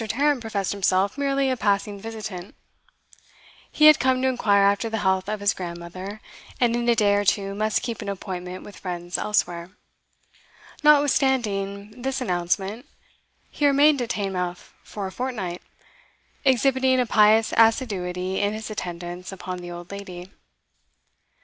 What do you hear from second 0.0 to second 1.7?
Tarrant professed himself merely a